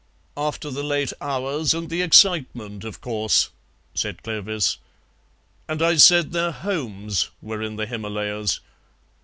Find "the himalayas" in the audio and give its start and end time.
7.75-8.61